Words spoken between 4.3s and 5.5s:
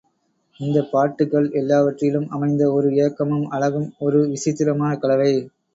விசித்திரமான கலவை.